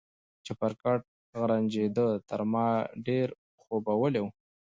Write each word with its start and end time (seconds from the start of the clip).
چپرکټ 0.45 1.01
غرنجېده، 1.39 2.07
تر 2.29 2.41
ما 2.51 2.67
ډېر 3.07 3.27
خوبولی 3.65 4.19
و. 4.23 4.27